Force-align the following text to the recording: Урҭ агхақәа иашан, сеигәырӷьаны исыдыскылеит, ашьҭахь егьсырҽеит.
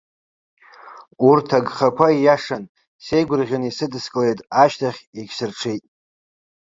Урҭ 1.29 1.49
агхақәа 1.57 2.07
иашан, 2.13 2.63
сеигәырӷьаны 3.03 3.67
исыдыскылеит, 3.69 4.39
ашьҭахь 4.61 5.01
егьсырҽеит. 5.17 5.83